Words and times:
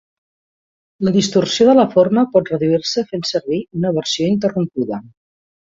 La 1.07 1.13
distorsió 1.17 1.67
de 1.67 1.75
la 1.81 1.85
forma 1.91 2.25
pot 2.33 2.51
reduir-se 2.55 3.05
fent 3.13 3.29
servir 3.35 3.63
una 3.83 3.95
versió 4.01 4.33
interrompuda. 4.35 5.03